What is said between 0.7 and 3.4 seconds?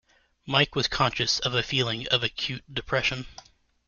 was conscious of a feeling of acute depression.